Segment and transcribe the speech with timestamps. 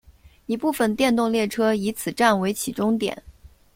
[0.47, 3.21] 一部分电动列车以此站为起终点。